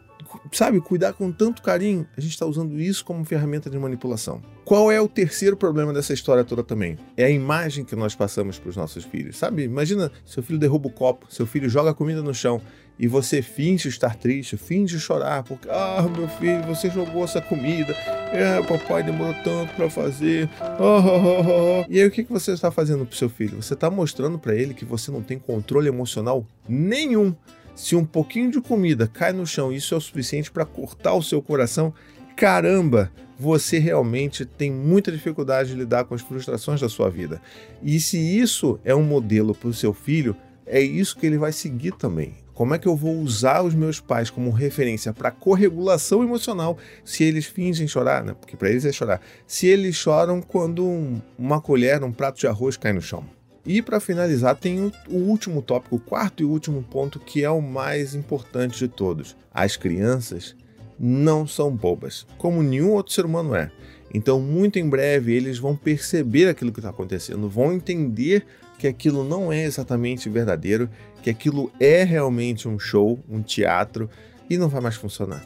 sabe, 0.52 0.80
cuidar 0.82 1.14
com 1.14 1.32
tanto 1.32 1.62
carinho, 1.62 2.08
a 2.18 2.22
gente 2.22 2.32
está 2.32 2.46
usando 2.46 2.80
isso 2.80 3.04
como 3.06 3.24
ferramenta 3.26 3.70
de 3.70 3.78
manipulação. 3.78 4.42
Qual 4.64 4.92
é 4.92 5.02
o 5.02 5.08
terceiro 5.08 5.58
problema 5.58 5.92
dessa 5.92 6.14
história 6.14 6.44
toda 6.44 6.64
também? 6.64 6.98
É 7.18 7.26
a 7.26 7.30
imagem 7.30 7.84
que 7.84 7.96
nós 7.96 8.16
passamos 8.16 8.60
para 8.60 8.70
os 8.70 8.78
nossos 8.78 9.04
filhos, 9.04 9.38
sabe? 9.38 9.64
Imagina 9.64 10.12
seu 10.26 10.42
filho 10.42 10.60
derruba 10.60 10.88
o 10.88 10.92
copo, 10.92 11.26
seu 11.30 11.46
filho 11.46 11.70
joga 11.70 11.92
a 11.92 11.94
comida 11.94 12.22
no 12.22 12.34
chão 12.34 12.62
e 13.02 13.08
você 13.08 13.42
finge 13.42 13.90
estar 13.90 14.16
triste, 14.16 14.56
finge 14.56 15.00
chorar, 15.00 15.42
porque, 15.44 15.68
ah, 15.70 16.08
meu 16.16 16.28
filho, 16.28 16.62
você 16.64 16.88
jogou 16.90 17.24
essa 17.24 17.42
comida, 17.42 17.94
é, 18.32 18.62
papai 18.62 19.02
demorou 19.02 19.34
tanto 19.44 19.74
para 19.74 19.90
fazer, 19.90 20.48
oh, 20.80 20.84
oh, 20.84 21.82
oh, 21.82 21.86
e 21.90 22.00
aí 22.00 22.06
o 22.06 22.12
que, 22.12 22.24
que 22.24 22.32
você 22.32 22.52
está 22.52 22.70
fazendo 22.70 23.04
para 23.04 23.18
seu 23.18 23.28
filho? 23.28 23.62
Você 23.62 23.74
está 23.74 23.90
mostrando 23.90 24.38
para 24.38 24.54
ele 24.54 24.76
que 24.76 24.86
você 24.86 25.10
não 25.10 25.24
tem 25.24 25.40
controle 25.40 25.88
emocional 25.88 26.46
nenhum 26.70 27.36
se 27.76 27.96
um 27.96 28.06
pouquinho 28.06 28.52
de 28.52 28.62
comida 28.62 29.08
cai 29.08 29.32
no 29.32 29.46
chão 29.46 29.72
isso 29.72 29.94
é 29.94 29.98
o 29.98 30.02
suficiente 30.02 30.52
para 30.52 30.66
cortar 30.66 31.14
o 31.14 31.24
seu 31.24 31.42
coração, 31.42 31.94
caramba, 32.36 33.12
você 33.40 33.80
realmente 33.80 34.46
tem 34.46 34.72
muita 34.72 35.12
dificuldade 35.12 35.70
de 35.70 35.76
lidar 35.76 36.06
com 36.06 36.14
as 36.14 36.22
frustrações 36.22 36.80
da 36.80 36.88
sua 36.88 37.10
vida. 37.10 37.42
E 37.82 38.00
se 38.00 38.18
isso 38.18 38.80
é 38.84 38.94
um 38.94 39.04
modelo 39.04 39.56
para 39.56 39.70
o 39.70 39.74
seu 39.74 39.94
filho, 39.94 40.36
é 40.66 40.80
isso 40.80 41.18
que 41.18 41.26
ele 41.26 41.40
vai 41.40 41.52
seguir 41.52 41.94
também. 41.94 42.36
Como 42.54 42.76
é 42.76 42.78
que 42.78 42.88
eu 42.88 42.96
vou 42.96 43.18
usar 43.18 43.64
os 43.64 43.74
meus 43.74 44.00
pais 44.00 44.30
como 44.30 44.52
referência 44.52 45.12
para 45.12 45.32
corregulação 45.32 46.22
emocional 46.22 46.78
se 47.04 47.24
eles 47.24 47.46
fingem 47.46 47.88
chorar, 47.88 48.24
né? 48.24 48.36
Porque 48.40 48.56
para 48.56 48.70
eles 48.70 48.86
é 48.86 48.92
chorar. 48.92 49.20
Se 49.48 49.66
eles 49.66 49.96
choram 49.96 50.40
quando 50.42 51.20
uma 51.38 51.60
colher, 51.60 52.04
um 52.04 52.12
prato 52.12 52.40
de 52.40 52.46
arroz 52.46 52.78
cai 52.78 52.94
no 52.94 53.02
chão. 53.02 53.26
E 53.66 53.82
para 53.82 54.00
finalizar, 54.00 54.56
tem 54.56 54.92
o 55.08 55.18
último 55.18 55.62
tópico, 55.62 55.96
o 55.96 56.00
quarto 56.00 56.42
e 56.42 56.46
último 56.46 56.82
ponto, 56.82 57.20
que 57.20 57.44
é 57.44 57.50
o 57.50 57.62
mais 57.62 58.16
importante 58.16 58.80
de 58.80 58.88
todos. 58.88 59.36
As 59.54 59.78
crianças 59.78 60.56
não 61.00 61.48
são 61.48 61.76
bobas, 61.76 62.26
como 62.38 62.64
nenhum 62.64 62.92
outro 62.92 63.14
ser 63.14 63.26
humano 63.26 63.56
é. 63.56 63.72
Então, 64.14 64.40
muito 64.40 64.78
em 64.78 64.88
breve, 64.88 65.34
eles 65.34 65.58
vão 65.58 65.76
perceber 65.76 66.48
aquilo 66.48 66.72
que 66.72 66.80
está 66.80 66.90
acontecendo, 66.90 67.50
vão 67.50 67.72
entender 67.72 68.46
que 68.78 68.88
aquilo 68.88 69.24
não 69.24 69.54
é 69.54 69.64
exatamente 69.64 70.28
verdadeiro, 70.28 70.90
que 71.22 71.30
aquilo 71.30 71.72
é 71.80 72.04
realmente 72.04 72.68
um 72.68 72.80
show, 72.80 73.20
um 73.30 73.42
teatro 73.42 74.10
e 74.50 74.58
não 74.58 74.68
vai 74.68 74.82
mais 74.82 74.96
funcionar. 74.96 75.46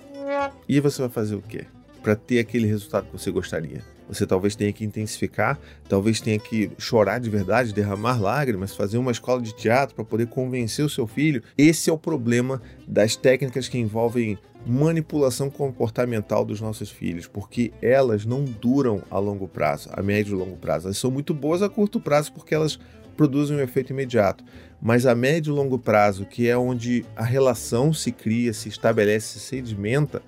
E 0.67 0.79
você 0.79 1.01
vai 1.01 1.12
fazer 1.12 1.35
o 1.35 1.41
quê? 1.41 1.65
Para 2.01 2.15
ter 2.15 2.39
aquele 2.39 2.65
resultado 2.65 3.07
que 3.07 3.12
você 3.12 3.29
gostaria? 3.29 3.83
Você 4.07 4.25
talvez 4.25 4.56
tenha 4.56 4.72
que 4.72 4.86
intensificar, 4.86 5.60
talvez 5.90 6.22
tenha 6.22 6.38
que 6.38 6.72
chorar 6.78 7.19
de 7.19 7.30
verdade, 7.30 7.74
derramar 7.74 8.22
lágrimas, 8.22 8.75
fazer 8.75 8.98
uma 8.98 9.12
escola 9.12 9.42
de 9.42 9.54
teatro 9.56 9.96
para 9.96 10.06
poder 10.06 10.28
convencer 10.28 10.86
o 10.86 10.90
seu 10.90 11.07
filho. 11.07 11.42
Esse 11.57 11.90
é 11.90 11.94
o 11.94 11.98
problema 11.98 12.62
das 12.88 13.16
técnicas 13.16 13.68
que 13.68 13.78
envolvem 13.78 14.38
manipulação 14.66 15.50
comportamental 15.50 16.44
dos 16.44 16.60
nossos 16.60 16.90
filhos, 16.90 17.28
porque 17.28 17.72
elas 17.81 18.25
não 18.25 18.44
duram 18.44 19.02
a 19.12 19.19
longo 19.19 19.48
prazo, 19.48 19.90
a 19.94 20.02
médio 20.02 20.36
e 20.36 20.40
longo 20.40 20.58
prazo. 20.58 20.88
Elas 20.88 20.98
são 20.98 21.12
muito 21.12 21.34
boas 21.34 21.62
a 21.62 21.69
curto 21.69 22.00
prazo 22.00 22.31
porque 22.34 22.56
elas 22.56 22.80
produzem 23.16 23.56
um 23.56 23.62
efeito 23.62 23.94
imediato, 23.94 24.44
mas 24.81 25.06
a 25.06 25.16
médio 25.16 25.54
e 25.54 25.56
longo 25.56 25.80
prazo, 25.80 26.25
que 26.25 26.50
é 26.50 26.58
onde 26.58 27.06
a 27.16 27.24
relação 27.24 27.94
se 27.94 28.12
cria, 28.12 28.54
se 28.54 28.68
estabelece, 28.68 29.39
se 29.39 29.39
sedimenta, 29.39 30.22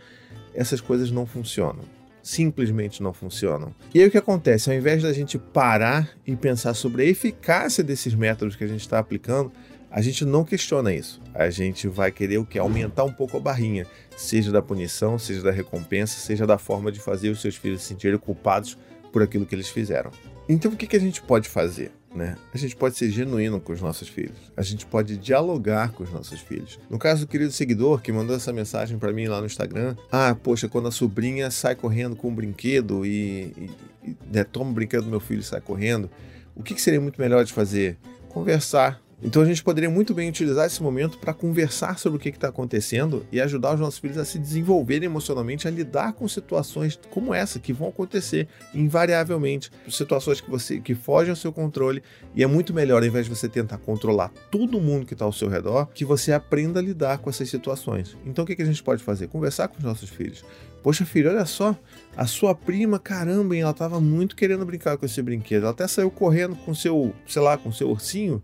essas 0.53 0.79
coisas 0.79 1.11
não 1.11 1.25
funcionam 1.25 1.96
simplesmente 2.27 3.01
não 3.01 3.13
funcionam. 3.13 3.73
E 3.93 4.01
aí 4.01 4.07
o 4.07 4.11
que 4.11 4.17
acontece? 4.17 4.69
Ao 4.69 4.75
invés 4.75 5.01
da 5.01 5.13
gente 5.13 5.37
parar 5.37 6.09
e 6.25 6.35
pensar 6.35 6.73
sobre 6.73 7.03
a 7.03 7.05
eficácia 7.05 7.81
desses 7.81 8.13
métodos 8.13 8.55
que 8.55 8.65
a 8.65 8.67
gente 8.67 8.81
está 8.81 8.99
aplicando, 8.99 9.49
a 9.89 10.01
gente 10.01 10.25
não 10.25 10.43
questiona 10.43 10.93
isso. 10.93 11.21
A 11.33 11.49
gente 11.49 11.87
vai 11.87 12.11
querer 12.11 12.37
o 12.37 12.45
que? 12.45 12.59
Aumentar 12.59 13.05
um 13.05 13.13
pouco 13.13 13.37
a 13.37 13.39
barrinha, 13.39 13.87
seja 14.17 14.51
da 14.51 14.61
punição, 14.61 15.17
seja 15.17 15.41
da 15.41 15.51
recompensa, 15.51 16.19
seja 16.19 16.45
da 16.45 16.57
forma 16.57 16.91
de 16.91 16.99
fazer 16.99 17.29
os 17.29 17.39
seus 17.39 17.55
filhos 17.55 17.81
se 17.81 17.87
sentirem 17.87 18.19
culpados 18.19 18.77
por 19.13 19.23
aquilo 19.23 19.45
que 19.45 19.55
eles 19.55 19.69
fizeram. 19.69 20.11
Então 20.49 20.71
o 20.71 20.75
que, 20.75 20.85
que 20.85 20.97
a 20.97 20.99
gente 20.99 21.21
pode 21.21 21.47
fazer? 21.47 21.91
Né? 22.15 22.35
A 22.53 22.57
gente 22.57 22.75
pode 22.75 22.97
ser 22.97 23.09
genuíno 23.11 23.59
com 23.59 23.73
os 23.73 23.81
nossos 23.81 24.07
filhos. 24.07 24.37
A 24.55 24.61
gente 24.61 24.85
pode 24.85 25.17
dialogar 25.17 25.91
com 25.91 26.03
os 26.03 26.11
nossos 26.11 26.39
filhos. 26.39 26.79
No 26.89 26.97
caso 26.97 27.25
do 27.25 27.29
querido 27.29 27.51
seguidor 27.51 28.01
que 28.01 28.11
mandou 28.11 28.35
essa 28.35 28.51
mensagem 28.51 28.97
para 28.97 29.11
mim 29.11 29.27
lá 29.27 29.39
no 29.39 29.45
Instagram, 29.45 29.95
ah, 30.11 30.35
poxa, 30.35 30.67
quando 30.67 30.87
a 30.87 30.91
sobrinha 30.91 31.51
sai 31.51 31.75
correndo 31.75 32.15
com 32.15 32.29
um 32.29 32.35
brinquedo 32.35 33.05
e, 33.05 33.53
e, 33.57 33.71
e 34.03 34.17
né, 34.31 34.43
toma 34.43 34.71
o 34.71 34.73
brinquedo 34.73 35.03
do 35.03 35.09
meu 35.09 35.19
filho 35.19 35.41
e 35.41 35.43
sai 35.43 35.61
correndo, 35.61 36.09
o 36.55 36.63
que, 36.63 36.73
que 36.73 36.81
seria 36.81 36.99
muito 36.99 37.21
melhor 37.21 37.45
de 37.45 37.53
fazer? 37.53 37.97
Conversar, 38.29 38.99
então 39.21 39.41
a 39.41 39.45
gente 39.45 39.63
poderia 39.63 39.89
muito 39.89 40.13
bem 40.13 40.29
utilizar 40.29 40.67
esse 40.67 40.81
momento 40.81 41.17
para 41.17 41.33
conversar 41.33 41.97
sobre 41.97 42.17
o 42.17 42.19
que 42.19 42.29
está 42.29 42.49
acontecendo 42.49 43.25
e 43.31 43.41
ajudar 43.41 43.73
os 43.73 43.79
nossos 43.79 43.99
filhos 43.99 44.17
a 44.17 44.23
se 44.23 44.37
desenvolverem 44.37 45.07
emocionalmente, 45.07 45.67
a 45.67 45.71
lidar 45.71 46.13
com 46.13 46.27
situações 46.27 46.99
como 47.09 47.33
essa 47.33 47.59
que 47.59 47.73
vão 47.73 47.89
acontecer 47.89 48.47
invariavelmente, 48.75 49.71
situações 49.89 50.39
que 50.39 50.49
você 50.49 50.79
que 50.79 50.93
fogem 50.93 51.31
ao 51.31 51.35
seu 51.35 51.51
controle 51.51 52.03
e 52.35 52.43
é 52.43 52.47
muito 52.47 52.73
melhor 52.73 53.01
ao 53.01 53.07
invés 53.07 53.25
de 53.25 53.33
você 53.33 53.49
tentar 53.49 53.79
controlar 53.79 54.31
todo 54.51 54.79
mundo 54.79 55.05
que 55.05 55.13
está 55.13 55.25
ao 55.25 55.33
seu 55.33 55.49
redor, 55.49 55.87
que 55.87 56.05
você 56.05 56.31
aprenda 56.31 56.79
a 56.79 56.83
lidar 56.83 57.17
com 57.17 57.29
essas 57.29 57.49
situações. 57.49 58.15
Então 58.23 58.43
o 58.43 58.47
que, 58.47 58.55
que 58.55 58.61
a 58.61 58.65
gente 58.65 58.83
pode 58.83 59.03
fazer? 59.03 59.27
Conversar 59.29 59.67
com 59.67 59.79
os 59.79 59.83
nossos 59.83 60.09
filhos. 60.09 60.45
Poxa, 60.83 61.05
filho, 61.05 61.29
olha 61.29 61.45
só, 61.45 61.75
a 62.15 62.27
sua 62.27 62.53
prima, 62.53 62.99
caramba, 62.99 63.55
hein, 63.55 63.61
ela 63.61 63.71
estava 63.71 63.99
muito 63.99 64.35
querendo 64.35 64.65
brincar 64.65 64.95
com 64.95 65.05
esse 65.05 65.21
brinquedo. 65.21 65.63
Ela 65.63 65.71
até 65.71 65.87
saiu 65.87 66.09
correndo 66.09 66.55
com 66.55 66.73
seu, 66.73 67.13
sei 67.27 67.41
lá, 67.41 67.57
com 67.57 67.71
seu 67.71 67.89
ursinho 67.89 68.41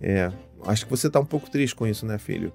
é, 0.00 0.30
acho 0.66 0.84
que 0.84 0.90
você 0.90 1.06
está 1.06 1.20
um 1.20 1.24
pouco 1.24 1.50
triste 1.50 1.74
com 1.74 1.86
isso, 1.86 2.06
né, 2.06 2.18
filho? 2.18 2.52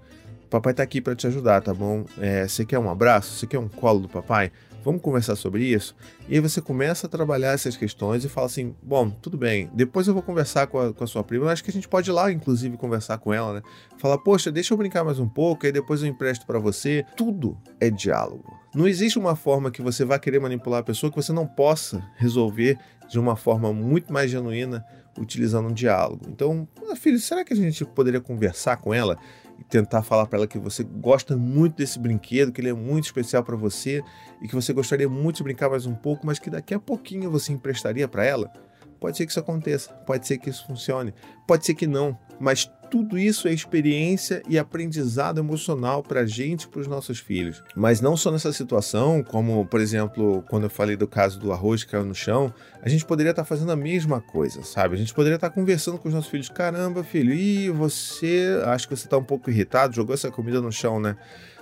papai 0.52 0.74
tá 0.74 0.84
aqui 0.84 1.00
para 1.00 1.16
te 1.16 1.26
ajudar, 1.28 1.62
tá 1.62 1.74
bom? 1.74 2.04
É, 2.20 2.46
você 2.46 2.66
quer 2.66 2.78
um 2.78 2.90
abraço? 2.90 3.34
Você 3.36 3.48
quer 3.48 3.58
um 3.58 3.70
colo 3.70 4.02
do 4.02 4.10
papai? 4.10 4.52
Vamos 4.84 5.02
conversar 5.02 5.36
sobre 5.36 5.64
isso? 5.64 5.96
E 6.28 6.34
aí 6.34 6.40
você 6.40 6.60
começa 6.60 7.08
a 7.08 7.10
trabalhar 7.10 7.52
essas 7.52 7.78
questões 7.78 8.26
e 8.26 8.30
fala 8.30 8.48
assim: 8.48 8.76
bom, 8.82 9.10
tudo 9.10 9.38
bem, 9.38 9.70
depois 9.74 10.08
eu 10.08 10.14
vou 10.14 10.22
conversar 10.22 10.68
com 10.68 10.80
a, 10.80 10.94
com 10.94 11.04
a 11.04 11.08
sua 11.08 11.24
prima. 11.24 11.46
Eu 11.46 11.50
acho 11.50 11.64
que 11.64 11.70
a 11.70 11.74
gente 11.74 11.88
pode 11.88 12.10
ir 12.10 12.14
lá, 12.14 12.32
inclusive, 12.32 12.76
conversar 12.78 13.18
com 13.20 13.34
ela, 13.34 13.54
né? 13.54 13.62
Falar, 13.98 14.18
poxa, 14.18 14.52
deixa 14.52 14.74
eu 14.74 14.78
brincar 14.78 15.04
mais 15.04 15.20
um 15.20 15.30
pouco, 15.30 15.66
aí 15.66 15.72
depois 15.72 16.02
eu 16.02 16.10
empresto 16.10 16.46
para 16.46 16.60
você. 16.60 17.06
Tudo 17.16 17.58
é 17.80 17.90
diálogo. 17.90 18.60
Não 18.76 18.88
existe 18.88 19.20
uma 19.20 19.36
forma 19.36 19.72
que 19.72 19.82
você 19.82 20.04
vai 20.04 20.20
querer 20.20 20.40
manipular 20.40 20.80
a 20.80 20.84
pessoa 20.84 21.10
que 21.10 21.16
você 21.16 21.32
não 21.32 21.46
possa 21.46 22.04
resolver 22.18 22.78
de 23.12 23.20
uma 23.20 23.36
forma 23.36 23.74
muito 23.74 24.12
mais 24.12 24.32
genuína 24.32 24.86
utilizando 25.20 25.68
um 25.68 25.74
diálogo. 25.74 26.26
Então, 26.30 26.66
filho, 26.96 27.20
será 27.20 27.44
que 27.44 27.52
a 27.52 27.56
gente 27.56 27.84
poderia 27.84 28.22
conversar 28.22 28.78
com 28.78 28.94
ela? 28.94 29.18
e 29.60 29.64
tentar 29.64 30.02
falar 30.02 30.26
para 30.26 30.40
ela 30.40 30.48
que 30.48 30.58
você 30.58 30.84
gosta 30.84 31.38
muito 31.38 31.76
desse 31.76 32.00
brinquedo, 32.00 32.52
que 32.52 32.60
ele 32.60 32.70
é 32.70 32.74
muito 32.74 33.04
especial 33.04 33.44
para 33.44 33.56
você 33.56 34.04
e 34.42 34.48
que 34.48 34.56
você 34.56 34.74
gostaria 34.74 35.08
muito 35.08 35.38
de 35.38 35.44
brincar 35.44 35.70
mais 35.70 35.86
um 35.86 35.94
pouco, 35.94 36.26
mas 36.26 36.40
que 36.40 36.50
daqui 36.50 36.74
a 36.74 36.80
pouquinho 36.80 37.30
você 37.30 37.54
emprestaria 37.54 38.08
para 38.08 38.26
ela. 38.26 38.52
Pode 39.00 39.18
ser 39.18 39.26
que 39.26 39.32
isso 39.32 39.40
aconteça, 39.40 39.94
pode 40.08 40.26
ser 40.26 40.40
que 40.40 40.50
isso 40.50 40.66
funcione, 40.66 41.14
pode 41.46 41.64
ser 41.64 41.76
que 41.76 41.86
não, 41.86 42.18
mas 42.40 42.72
tudo 42.92 43.18
isso 43.18 43.48
é 43.48 43.54
experiência 43.54 44.44
e 44.50 44.60
aprendizado 44.60 45.40
emocional 45.40 46.04
para 46.04 46.20
a 46.20 46.26
gente 46.26 46.64
e 46.64 46.68
para 46.68 46.82
os 46.82 46.88
nossos 46.88 47.20
filhos. 47.20 47.64
Mas 47.74 48.02
não 48.02 48.18
só 48.18 48.30
nessa 48.30 48.52
situação, 48.52 49.24
como 49.24 49.66
por 49.66 49.80
exemplo, 49.80 50.44
quando 50.50 50.64
eu 50.64 50.70
falei 50.70 50.98
do 50.98 51.08
caso 51.08 51.40
do 51.40 51.54
arroz 51.54 51.86
que 51.86 51.92
caiu 51.92 52.04
no 52.04 52.14
chão, 52.14 52.54
a 52.82 52.90
gente 52.90 53.06
poderia 53.06 53.30
estar 53.30 53.44
tá 53.44 53.48
fazendo 53.48 53.72
a 53.72 53.78
mesma 53.78 54.20
coisa, 54.20 54.62
sabe? 54.64 54.96
A 54.96 54.98
gente 54.98 55.14
poderia 55.14 55.36
estar 55.36 55.50
tá 55.50 55.56
conversando 55.56 55.98
com 55.98 56.10
os 56.10 56.14
nossos 56.14 56.30
filhos: 56.30 56.50
caramba, 56.50 57.02
filho, 57.02 57.34
e 57.34 57.70
você, 57.70 58.62
acho 58.66 58.90
que 58.90 58.96
você 58.96 59.08
está 59.08 59.18
um 59.18 59.24
pouco 59.24 59.50
irritado, 59.50 59.96
jogou 59.96 60.14
essa 60.14 60.30
comida 60.30 60.60
no 60.60 60.72
chão, 60.72 61.00
né? 61.00 61.16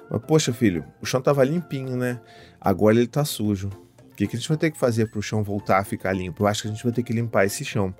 Mas, 0.10 0.22
poxa, 0.24 0.52
filho, 0.52 0.84
o 1.00 1.06
chão 1.06 1.20
estava 1.20 1.44
limpinho, 1.44 1.96
né? 1.96 2.20
Agora 2.60 2.96
ele 2.96 3.06
está 3.06 3.24
sujo. 3.24 3.70
O 4.12 4.16
que, 4.16 4.26
que 4.26 4.36
a 4.36 4.40
gente 4.40 4.50
vai 4.50 4.58
ter 4.58 4.72
que 4.72 4.78
fazer 4.80 5.12
para 5.12 5.20
o 5.20 5.22
chão 5.22 5.44
voltar 5.44 5.78
a 5.78 5.84
ficar 5.84 6.12
limpo? 6.12 6.44
Eu 6.44 6.48
acho 6.48 6.64
que 6.64 6.68
a 6.68 6.72
gente 6.72 6.84
vai 6.84 6.92
ter 6.92 7.04
que 7.04 7.14
limpar 7.14 7.46
esse 7.46 7.64
chão. 7.64 7.94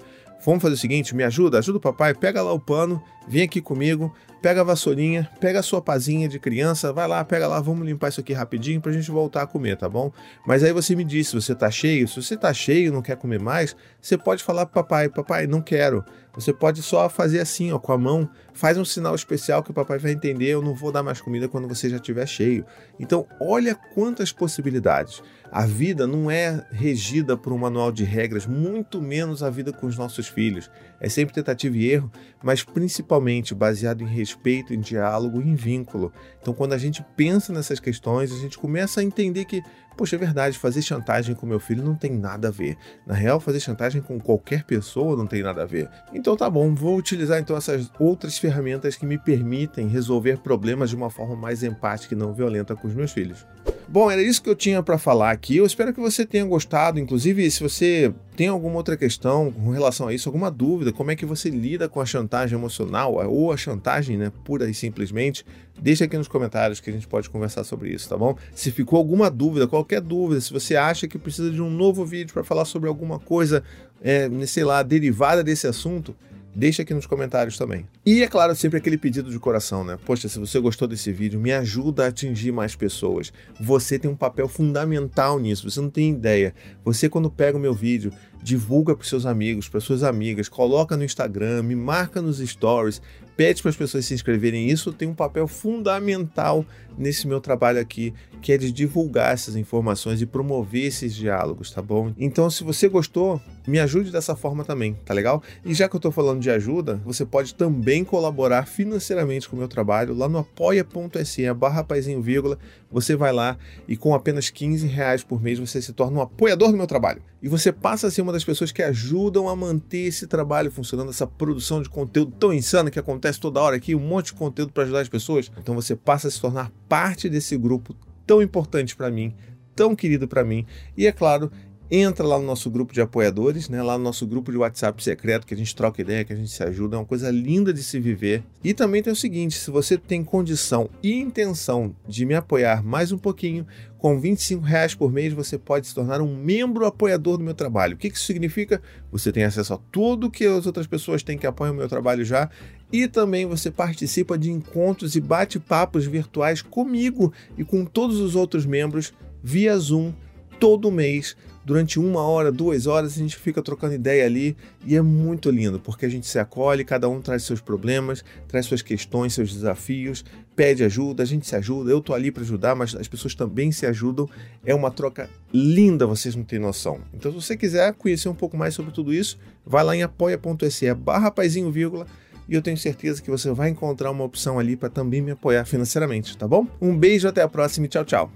Vamos 0.46 0.62
fazer 0.62 0.76
o 0.76 0.78
seguinte, 0.78 1.16
me 1.16 1.24
ajuda, 1.24 1.60
ajuda 1.60 1.78
o 1.78 1.82
papai, 1.82 2.14
pega 2.14 2.42
lá 2.42 2.54
o 2.54 2.60
pano, 2.60 3.04
vem 3.28 3.44
aqui 3.44 3.62
comigo, 3.62 4.14
pega 4.42 4.62
a 4.62 4.64
vassourinha, 4.64 5.30
pega 5.40 5.60
a 5.60 5.64
sua 5.64 5.82
pazinha 5.82 6.28
de 6.28 6.40
criança, 6.40 6.94
vai 6.94 7.08
lá, 7.08 7.24
pega 7.24 7.48
lá, 7.48 7.60
vamos 7.60 7.86
limpar 7.86 8.10
isso 8.10 8.20
aqui 8.20 8.34
rapidinho 8.34 8.82
pra 8.82 8.92
gente 8.92 9.12
voltar 9.12 9.44
a 9.44 9.48
comer, 9.48 9.78
tá 9.78 9.90
bom? 9.90 10.12
Mas 10.46 10.64
aí 10.64 10.72
você 10.72 10.96
me 10.96 11.04
diz 11.04 11.28
se 11.28 11.36
você 11.36 11.54
tá 11.54 11.70
cheio, 11.70 12.08
se 12.08 12.22
você 12.22 12.38
tá 12.38 12.54
cheio 12.54 12.92
não 12.92 13.02
quer 13.02 13.18
comer 13.18 13.40
mais, 13.40 13.76
você 14.02 14.18
pode 14.18 14.44
falar 14.44 14.66
pro 14.66 14.82
papai, 14.82 15.10
papai, 15.10 15.48
não 15.48 15.62
quero. 15.62 16.04
Você 16.34 16.54
pode 16.54 16.82
só 16.82 17.10
fazer 17.10 17.40
assim, 17.40 17.72
ó, 17.72 17.80
com 17.80 17.92
a 17.92 17.98
mão, 17.98 18.30
faz 18.54 18.78
um 18.78 18.86
sinal 18.86 19.16
especial 19.16 19.64
que 19.64 19.72
o 19.72 19.74
papai 19.74 19.98
vai 19.98 20.12
entender, 20.12 20.48
eu 20.48 20.62
não 20.62 20.74
vou 20.74 20.92
dar 20.92 21.04
mais 21.04 21.20
comida 21.20 21.50
quando 21.50 21.68
você 21.68 21.90
já 21.90 21.98
estiver 21.98 22.26
cheio. 22.28 22.66
Então, 23.00 23.28
olha 23.42 23.76
quantas 23.76 24.32
possibilidades. 24.32 25.22
A 25.52 25.66
vida 25.66 26.06
não 26.06 26.30
é 26.30 26.66
regida 26.72 27.36
por 27.36 27.52
um 27.52 27.58
manual 27.58 27.92
de 27.92 28.04
regras, 28.04 28.46
muito 28.46 29.02
menos 29.02 29.42
a 29.42 29.50
vida 29.50 29.74
com 29.74 29.88
os 29.88 29.98
nossos 29.98 30.28
filhos. 30.28 30.70
É 31.02 31.08
sempre 31.08 31.34
tentativa 31.34 31.76
e 31.78 31.92
erro, 31.92 32.12
mas 32.44 32.64
principalmente 32.64 33.56
baseado 33.56 34.02
em 34.02 34.08
respeito, 34.08 34.74
em 34.74 34.80
diálogo 34.80 35.42
em 35.42 35.56
vínculo. 35.56 36.12
Então, 36.42 36.54
quando 36.54 36.74
a 36.74 36.78
gente 36.78 37.06
pensa 37.16 37.54
nessas 37.54 37.80
questões, 37.80 38.32
a 38.32 38.38
gente 38.38 38.58
começa 38.58 39.00
a 39.00 39.04
entender 39.04 39.46
que, 39.46 39.64
poxa, 39.96 40.16
é 40.16 40.20
verdade, 40.20 40.58
fazer 40.58 40.82
chantagem 40.82 41.34
com 41.36 41.46
meu 41.46 41.60
filho 41.60 41.84
não 41.84 41.96
tem 41.96 42.12
nada 42.12 42.50
a 42.50 42.52
ver. 42.52 42.78
Na 43.08 43.14
real, 43.14 43.40
fazer 43.40 43.60
chantagem 43.60 44.02
com 44.02 44.20
qualquer 44.20 44.64
pessoa 44.64 45.16
não 45.16 45.28
tem 45.28 45.42
nada 45.42 45.64
a 45.64 45.66
ver. 45.66 45.90
Então, 46.14 46.36
tá 46.36 46.50
bom, 46.50 46.76
vou 46.76 46.98
utilizar 46.98 47.40
então 47.40 47.56
essas 47.56 47.92
outras 48.00 48.38
ferramentas 48.38 48.96
que 48.96 49.06
me 49.06 49.18
permitem 49.18 49.88
resolver 49.88 50.40
problemas 50.40 50.90
de 50.90 50.96
uma 50.96 51.10
forma 51.10 51.36
mais 51.36 51.64
empática 51.64 52.14
e 52.14 52.18
não 52.18 52.34
violenta 52.34 52.76
com 52.76 52.88
os 52.88 52.94
meus 52.94 53.12
filhos. 53.12 53.46
Bom, 53.92 54.12
era 54.12 54.22
isso 54.22 54.44
que 54.44 54.48
eu 54.48 54.56
tinha 54.56 54.84
para 54.84 55.00
falar 55.00 55.32
aqui. 55.32 55.58
Eu 55.58 55.66
espero 55.66 55.92
que 55.92 56.00
você 56.00 56.24
tenha 56.24 56.46
gostado. 56.46 57.00
Inclusive, 57.00 57.50
se 57.50 57.60
você 57.60 58.14
tem 58.36 58.48
alguma 58.48 58.76
outra 58.76 58.96
questão 58.96 59.52
com 59.52 59.72
relação 59.72 60.08
a 60.08 60.14
isso, 60.14 60.30
alguma 60.30 60.52
dúvida, 60.52 60.94
como 60.94 61.10
é 61.10 61.16
que 61.16 61.26
você 61.26 61.50
lida 61.50 61.90
com 61.90 62.00
a 62.00 62.06
chantagem 62.06 62.56
emocional 62.56 63.16
ou 63.28 63.52
a 63.52 63.58
chantagem, 63.58 64.16
né, 64.16 64.32
pura 64.46 64.70
e 64.70 64.76
simplesmente, 64.76 65.44
deixa 65.82 66.06
aqui 66.06 66.16
nos 66.16 66.28
comentários 66.28 66.80
que 66.80 66.92
a 66.92 66.94
gente 66.94 67.08
pode 67.08 67.32
conversar 67.32 67.64
sobre 67.64 67.90
isso, 67.90 68.08
tá 68.08 68.16
bom? 68.16 68.38
Se 68.54 68.70
ficou 68.70 69.00
alguma 69.00 69.28
dúvida, 69.28 69.68
qualquer 69.68 70.02
dúvida, 70.02 70.40
se 70.40 70.54
você 70.54 70.76
acha 70.76 71.08
que 71.08 71.18
precisa 71.18 71.50
de 71.50 71.60
um 71.60 71.72
novo 71.72 72.06
vídeo 72.06 72.32
para 72.32 72.44
falar 72.44 72.66
sobre 72.66 72.88
alguma 72.88 73.18
coisa, 73.18 73.64
é, 74.04 74.30
sei 74.46 74.66
lá, 74.66 74.84
derivada 74.84 75.44
desse 75.44 75.66
assunto, 75.66 76.16
Deixa 76.56 76.82
aqui 76.82 76.94
nos 76.94 77.06
comentários 77.06 77.58
também. 77.58 77.86
E 78.06 78.24
é 78.24 78.28
claro, 78.28 78.56
sempre 78.56 78.78
aquele 78.78 78.98
pedido 78.98 79.30
de 79.30 79.40
coração, 79.40 79.84
né? 79.84 79.98
Poxa, 80.06 80.28
se 80.28 80.40
você 80.40 80.60
gostou 80.60 80.88
desse 80.88 81.12
vídeo, 81.12 81.40
me 81.40 81.52
ajuda 81.54 82.06
a 82.06 82.08
atingir 82.08 82.52
mais 82.52 82.76
pessoas. 82.76 83.32
Você 83.60 84.00
tem 84.00 84.10
um 84.10 84.16
papel 84.16 84.48
fundamental 84.48 85.40
nisso, 85.40 85.70
você 85.70 85.80
não 85.80 85.90
tem 85.90 86.10
ideia. 86.12 86.54
Você, 86.84 87.08
quando 87.08 87.30
pega 87.30 87.58
o 87.58 87.62
meu 87.62 87.74
vídeo, 87.74 88.12
divulga 88.42 88.96
para 88.96 89.06
seus 89.06 89.26
amigos, 89.26 89.70
para 89.70 89.80
suas 89.80 90.04
amigas, 90.04 90.50
coloca 90.50 90.98
no 90.98 91.04
Instagram, 91.04 91.64
me 91.64 91.76
marca 91.76 92.22
nos 92.22 92.40
stories, 92.40 93.02
pede 93.40 93.62
para 93.62 93.70
as 93.70 93.78
pessoas 93.78 94.06
se 94.06 94.14
inscreverem. 94.14 94.70
Isso 94.70 94.92
tem 94.92 95.08
um 95.08 95.14
papel 95.14 95.48
fundamental 95.48 96.66
nesse 96.98 97.26
meu 97.26 97.40
trabalho 97.40 97.80
aqui, 97.80 98.14
que 98.42 98.52
é 98.52 98.58
de 98.58 98.70
divulgar 98.70 99.34
essas 99.34 99.56
informações 99.56 100.22
e 100.22 100.26
promover 100.26 100.86
esses 100.86 101.16
diálogos, 101.16 101.72
tá 101.72 101.82
bom? 101.82 102.12
Então, 102.18 102.50
se 102.50 102.66
você 102.66 102.90
gostou, 102.90 103.40
me 103.66 103.80
ajude 103.80 104.12
dessa 104.12 104.36
forma 104.36 104.66
também, 104.66 104.96
tá 105.06 105.14
legal? 105.14 105.42
E 105.64 105.74
já 105.74 105.88
que 105.88 105.96
eu 105.96 106.00
estou 106.00 106.12
falando 106.12 106.42
de 106.42 106.50
ajuda, 106.50 107.00
você 107.06 107.26
pode 107.26 107.56
também 107.56 108.04
colaborar 108.04 108.66
financeiramente 108.66 109.48
com 109.48 109.56
o 109.56 109.60
meu 109.60 109.70
trabalho 109.70 110.14
lá 110.14 110.28
no 110.28 110.40
apoia.se 110.40 111.54
barra 111.54 111.84
paizinho 111.84 112.22
vírgula. 112.22 112.58
Você 112.92 113.16
vai 113.16 113.32
lá 113.32 113.58
e 113.88 113.96
com 113.96 114.14
apenas 114.14 114.50
15 114.50 114.88
reais 114.88 115.24
por 115.24 115.42
mês 115.42 115.60
você 115.60 115.82
se 115.82 115.94
torna 115.94 116.18
um 116.18 116.22
apoiador 116.22 116.72
do 116.72 116.78
meu 116.78 116.88
trabalho. 116.88 117.22
E 117.42 117.48
você 117.48 117.72
passa 117.72 118.08
a 118.08 118.12
ser 118.12 118.22
uma 118.22 118.34
das 118.34 118.44
pessoas 118.44 118.72
que 118.72 118.82
ajudam 118.82 119.48
a 119.48 119.56
manter 119.56 120.08
esse 120.08 120.28
trabalho 120.28 120.70
funcionando, 120.70 121.10
essa 121.12 121.26
produção 121.26 121.82
de 121.82 121.90
conteúdo 121.90 122.34
tão 122.38 122.54
insana 122.54 122.92
que 122.92 123.00
acontece 123.30 123.40
toda 123.40 123.62
hora 123.62 123.76
aqui, 123.76 123.96
um 123.96 124.00
monte 124.00 124.28
de 124.28 124.34
conteúdo 124.34 124.72
para 124.74 124.84
ajudar 124.84 125.02
as 125.02 125.10
pessoas. 125.10 125.52
Então 125.58 125.76
você 125.76 125.96
passa 125.96 126.28
a 126.28 126.32
se 126.32 126.42
tornar 126.42 126.72
parte 126.88 127.30
desse 127.30 127.56
grupo 127.58 127.96
tão 128.26 128.42
importante 128.42 128.96
para 128.96 129.10
mim, 129.10 129.34
tão 129.76 129.96
querido 129.96 130.28
para 130.28 130.44
mim. 130.44 130.66
E 130.98 131.08
é 131.08 131.12
claro, 131.12 131.52
entra 131.92 132.26
lá 132.26 132.38
no 132.38 132.46
nosso 132.46 132.70
grupo 132.70 132.94
de 132.94 133.02
apoiadores, 133.02 133.68
né? 133.68 133.82
Lá 133.82 133.98
no 133.98 134.04
nosso 134.04 134.28
grupo 134.28 134.52
de 134.52 134.58
WhatsApp 134.58 135.04
secreto, 135.04 135.48
que 135.48 135.54
a 135.54 135.58
gente 135.58 135.76
troca 135.76 136.02
ideia, 136.02 136.24
que 136.24 136.34
a 136.34 136.36
gente 136.36 136.52
se 136.52 136.62
ajuda, 136.64 136.96
é 136.96 137.00
uma 137.00 137.06
coisa 137.06 137.32
linda 137.32 137.74
de 137.74 137.82
se 137.82 138.00
viver. 138.00 138.44
E 138.64 138.74
também 138.74 139.02
tem 139.02 139.12
o 139.12 139.16
seguinte: 139.16 139.58
se 139.58 139.72
você 139.72 139.98
tem 139.98 140.24
condição 140.24 140.90
e 141.02 141.14
intenção 141.14 141.96
de 142.08 142.26
me 142.26 142.36
apoiar 142.36 142.84
mais 142.84 143.12
um 143.12 143.18
pouquinho, 143.18 143.66
com 143.98 144.20
25 144.20 144.64
reais 144.64 144.94
por 144.94 145.12
mês 145.12 145.34
você 145.34 145.58
pode 145.58 145.88
se 145.88 145.96
tornar 145.96 146.22
um 146.22 146.36
membro 146.36 146.86
apoiador 146.86 147.38
do 147.38 147.44
meu 147.44 147.54
trabalho. 147.54 147.96
O 147.96 147.98
que 147.98 148.08
isso 148.08 148.26
significa? 148.26 148.82
Você 149.12 149.32
tem 149.32 149.44
acesso 149.44 149.74
a 149.74 149.80
tudo 149.92 150.30
que 150.30 150.46
as 150.46 150.66
outras 150.66 150.88
pessoas 150.88 151.24
têm 151.24 151.38
que 151.38 151.48
apoiam 151.48 151.74
o 151.74 151.78
meu 151.78 151.90
trabalho 151.90 152.24
já. 152.24 152.50
E 152.92 153.08
também 153.08 153.46
você 153.46 153.70
participa 153.70 154.38
de 154.38 154.52
encontros 154.52 155.16
e 155.16 155.22
bate-papos 155.22 156.06
virtuais 156.06 156.62
comigo 156.62 157.32
e 157.58 157.64
com 157.64 157.86
todos 157.86 158.20
os 158.20 158.36
outros 158.36 158.66
membros 158.66 159.14
via 159.44 159.78
Zoom 159.78 160.12
todo 160.60 160.92
mês 160.92 161.36
durante 161.70 162.00
uma 162.00 162.24
hora, 162.24 162.52
duas 162.52 162.88
horas, 162.88 163.14
a 163.14 163.20
gente 163.20 163.38
fica 163.38 163.62
trocando 163.62 163.94
ideia 163.94 164.26
ali 164.26 164.58
e 164.84 164.96
é 164.96 165.02
muito 165.04 165.52
lindo, 165.52 165.80
porque 165.80 166.04
a 166.04 166.10
gente 166.10 166.26
se 166.26 166.40
acolhe, 166.40 166.84
cada 166.84 167.08
um 167.08 167.22
traz 167.22 167.44
seus 167.44 167.62
problemas, 167.62 168.26
traz 168.48 168.66
suas 168.66 168.82
questões, 168.82 169.36
seus 169.36 169.54
desafios, 169.54 170.26
pede 170.56 170.84
ajuda, 170.84 171.22
a 171.22 171.26
gente 171.28 171.46
se 171.46 171.56
ajuda, 171.56 171.92
eu 171.92 172.02
tô 172.02 172.16
ali 172.16 172.32
para 172.32 172.42
ajudar, 172.42 172.76
mas 172.76 172.96
as 172.96 173.08
pessoas 173.08 173.36
também 173.36 173.72
se 173.72 173.86
ajudam. 173.86 174.28
É 174.66 174.74
uma 174.74 174.90
troca 174.90 175.30
linda, 175.54 176.08
vocês 176.08 176.36
não 176.36 176.44
têm 176.44 176.58
noção. 176.58 177.02
Então, 177.14 177.32
se 177.32 177.40
você 177.40 177.56
quiser 177.56 177.94
conhecer 177.94 178.30
um 178.30 178.36
pouco 178.36 178.58
mais 178.58 178.74
sobre 178.74 178.92
tudo 178.92 179.14
isso, 179.14 179.38
vai 179.64 179.84
lá 179.84 179.96
em 179.96 180.02
apoia.se 180.02 180.92
barra 180.96 181.30
paizinho, 181.30 181.72
vírgula, 181.72 182.08
e 182.48 182.56
eu 182.56 182.64
tenho 182.64 182.78
certeza 182.78 183.22
que 183.22 183.30
você 183.30 183.52
vai 183.52 183.70
encontrar 183.70 184.10
uma 184.10 184.24
opção 184.24 184.58
ali 184.58 184.76
para 184.76 184.90
também 184.90 185.22
me 185.22 185.30
apoiar 185.30 185.66
financeiramente, 185.66 186.36
tá 186.36 186.48
bom? 186.48 186.66
Um 186.82 186.98
beijo, 186.98 187.28
até 187.28 187.44
a 187.44 187.48
próxima 187.48 187.86
e 187.86 187.90
tchau, 187.90 188.04
tchau. 188.04 188.32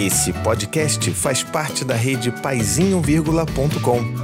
Esse 0.00 0.32
podcast 0.32 1.10
faz 1.12 1.42
parte 1.42 1.84
da 1.84 1.94
rede 1.94 2.32
Paizinho.com. 2.32 4.14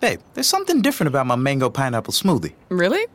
Hey, 0.00 0.18
there's 0.34 0.48
something 0.48 0.82
different 0.82 1.14
about 1.14 1.26
my 1.28 1.36
mango 1.36 1.70
pineapple 1.70 2.12
smoothie. 2.12 2.52
Really? 2.68 3.06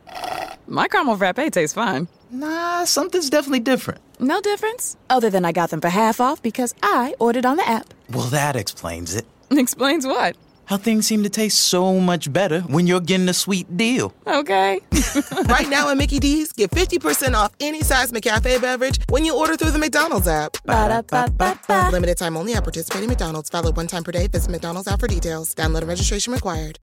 My 0.66 0.88
caramel 0.88 1.18
frappe 1.18 1.50
tastes 1.52 1.74
fine. 1.74 2.08
Nah, 2.30 2.86
something's 2.86 3.28
definitely 3.28 3.60
different. 3.60 4.00
No 4.18 4.40
difference? 4.40 4.96
Other 5.10 5.28
than 5.28 5.44
I 5.44 5.52
got 5.52 5.68
them 5.68 5.82
for 5.82 5.90
half 5.90 6.22
off 6.22 6.40
because 6.40 6.74
I 6.82 7.14
ordered 7.18 7.44
on 7.44 7.58
the 7.58 7.68
app. 7.68 7.92
Well, 8.10 8.30
that 8.30 8.56
explains 8.56 9.14
it. 9.14 9.26
Explains 9.50 10.06
what? 10.06 10.36
How 10.70 10.76
things 10.76 11.04
seem 11.04 11.24
to 11.24 11.28
taste 11.28 11.58
so 11.58 11.98
much 11.98 12.32
better 12.32 12.60
when 12.60 12.86
you're 12.86 13.00
getting 13.00 13.28
a 13.28 13.34
sweet 13.34 13.76
deal. 13.76 14.14
Okay. 14.24 14.80
right 15.46 15.68
now 15.68 15.90
at 15.90 15.96
Mickey 15.96 16.20
D's, 16.20 16.52
get 16.52 16.70
50% 16.70 17.34
off 17.34 17.52
any 17.58 17.82
size 17.82 18.12
McCafe 18.12 18.60
beverage 18.60 19.00
when 19.08 19.24
you 19.24 19.36
order 19.36 19.56
through 19.56 19.72
the 19.72 19.80
McDonald's 19.80 20.28
app. 20.28 20.56
Ba-da-ba-ba-ba. 20.64 21.88
Limited 21.90 22.18
time 22.18 22.36
only 22.36 22.54
at 22.54 22.62
participating 22.62 23.08
McDonald's. 23.08 23.50
Valid 23.50 23.76
one 23.76 23.88
time 23.88 24.04
per 24.04 24.12
day. 24.12 24.28
Visit 24.28 24.48
McDonald's 24.52 24.86
app 24.86 25.00
for 25.00 25.08
details. 25.08 25.56
Download 25.56 25.80
and 25.80 25.88
registration 25.88 26.32
required. 26.32 26.78